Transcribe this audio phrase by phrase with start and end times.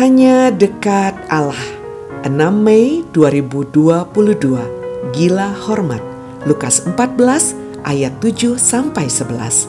[0.00, 1.60] Hanya dekat Allah.
[2.24, 5.12] 6 Mei 2022.
[5.12, 6.00] Gila hormat.
[6.48, 9.68] Lukas 14 ayat 7 sampai 11.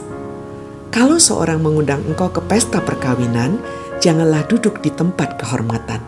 [0.88, 3.60] Kalau seorang mengundang engkau ke pesta perkawinan,
[4.00, 6.00] janganlah duduk di tempat kehormatan.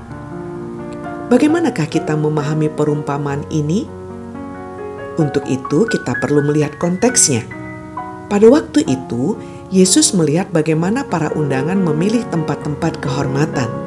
[1.29, 3.85] Bagaimanakah kita memahami perumpamaan ini?
[5.21, 7.45] Untuk itu, kita perlu melihat konteksnya.
[8.33, 9.37] Pada waktu itu,
[9.69, 13.85] Yesus melihat bagaimana para undangan memilih tempat-tempat kehormatan.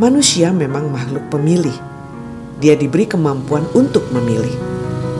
[0.00, 1.76] Manusia memang makhluk pemilih.
[2.64, 4.56] Dia diberi kemampuan untuk memilih,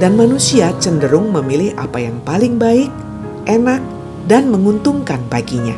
[0.00, 2.88] dan manusia cenderung memilih apa yang paling baik,
[3.44, 3.84] enak,
[4.24, 5.76] dan menguntungkan baginya.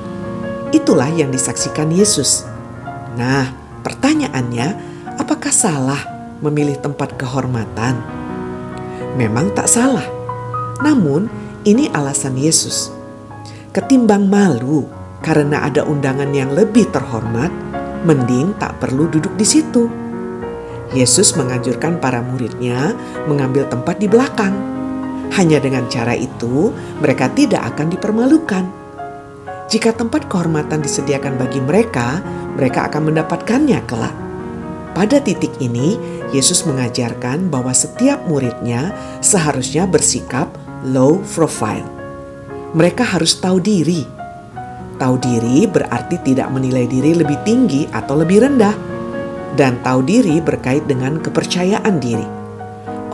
[0.71, 2.47] Itulah yang disaksikan Yesus.
[3.19, 3.51] Nah,
[3.83, 4.69] pertanyaannya,
[5.19, 5.99] apakah salah
[6.39, 7.99] memilih tempat kehormatan?
[9.19, 10.07] Memang tak salah.
[10.87, 11.27] Namun,
[11.67, 12.95] ini alasan Yesus.
[13.75, 14.87] Ketimbang malu
[15.19, 17.51] karena ada undangan yang lebih terhormat,
[18.05, 19.89] mending tak perlu duduk di situ.
[20.95, 22.95] Yesus menganjurkan para muridnya
[23.27, 24.55] mengambil tempat di belakang.
[25.35, 26.71] Hanya dengan cara itu,
[27.03, 28.65] mereka tidak akan dipermalukan.
[29.67, 32.23] Jika tempat kehormatan disediakan bagi mereka,
[32.55, 34.15] mereka akan mendapatkannya kelak.
[34.95, 35.99] Pada titik ini,
[36.31, 40.47] Yesus mengajarkan bahwa setiap muridnya seharusnya bersikap
[40.87, 41.83] low profile.
[42.79, 44.07] Mereka harus tahu diri.
[44.95, 48.77] Tahu diri berarti tidak menilai diri lebih tinggi atau lebih rendah.
[49.55, 52.27] Dan tahu diri berkait dengan kepercayaan diri.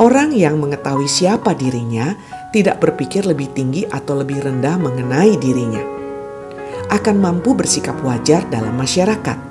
[0.00, 2.16] Orang yang mengetahui siapa dirinya
[2.56, 5.84] tidak berpikir lebih tinggi atau lebih rendah mengenai dirinya.
[6.88, 9.50] Akan mampu bersikap wajar dalam masyarakat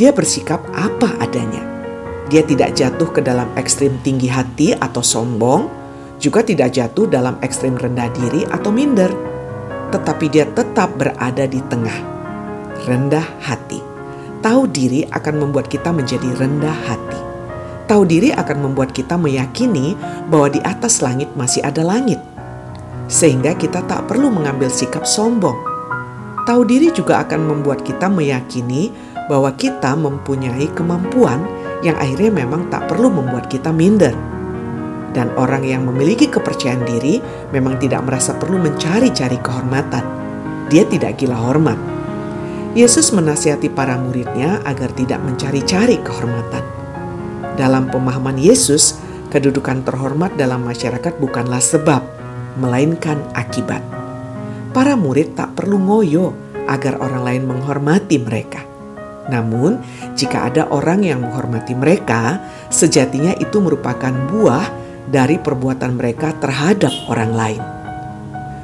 [0.00, 1.60] dia bersikap apa adanya.
[2.32, 5.68] Dia tidak jatuh ke dalam ekstrim tinggi hati atau sombong,
[6.16, 9.12] juga tidak jatuh dalam ekstrim rendah diri atau minder,
[9.90, 11.98] tetapi dia tetap berada di tengah.
[12.86, 13.82] Rendah hati.
[14.40, 17.20] Tahu diri akan membuat kita menjadi rendah hati.
[17.84, 19.98] Tahu diri akan membuat kita meyakini
[20.30, 22.22] bahwa di atas langit masih ada langit,
[23.10, 25.58] sehingga kita tak perlu mengambil sikap sombong.
[26.46, 28.94] Tahu diri juga akan membuat kita meyakini
[29.28, 31.42] bahwa kita mempunyai kemampuan
[31.84, 34.14] yang akhirnya memang tak perlu membuat kita minder.
[35.10, 37.18] Dan orang yang memiliki kepercayaan diri
[37.50, 40.04] memang tidak merasa perlu mencari-cari kehormatan.
[40.70, 41.78] Dia tidak gila hormat.
[42.78, 46.62] Yesus menasihati para muridnya agar tidak mencari-cari kehormatan.
[47.58, 49.02] Dalam pemahaman Yesus,
[49.34, 52.06] kedudukan terhormat dalam masyarakat bukanlah sebab,
[52.62, 53.82] melainkan akibat.
[54.70, 56.30] Para murid tak perlu ngoyo
[56.70, 58.62] agar orang lain menghormati mereka.
[59.26, 59.82] Namun,
[60.14, 62.38] jika ada orang yang menghormati mereka,
[62.70, 67.62] sejatinya itu merupakan buah dari perbuatan mereka terhadap orang lain.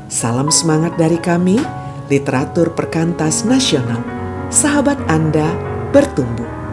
[0.07, 1.59] Salam semangat dari kami,
[2.07, 3.99] literatur perkantas nasional.
[4.49, 5.51] Sahabat Anda
[5.91, 6.66] bertumbuh.